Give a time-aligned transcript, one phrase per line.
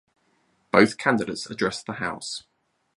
[0.71, 2.45] Both candidates addressed the House.